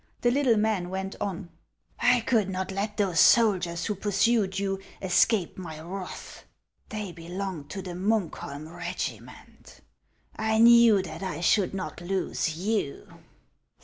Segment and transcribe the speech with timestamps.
[0.21, 1.51] The little man went on:
[1.99, 6.43] "I could not let those soldiers who pursued you, escape my wrath;
[6.89, 9.81] they belonged to the Muukholm regiment.
[10.35, 11.31] I knew that HANS OF ICELAND.
[11.37, 13.13] 249 I should not lose you.